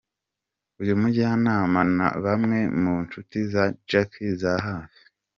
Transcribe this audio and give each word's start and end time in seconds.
Uyu 0.81 0.93
mujyanama 1.01 1.79
na 1.97 2.07
bamwe 2.23 2.59
mu 2.81 2.93
nshuti 3.03 3.37
za 3.51 3.63
Jackie 3.89 4.35
za 4.41 4.53
hafi,. 4.65 5.01